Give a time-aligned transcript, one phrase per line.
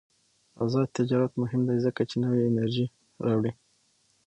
[0.63, 2.85] آزاد تجارت مهم دی ځکه چې نوې انرژي
[3.25, 3.51] راوړي.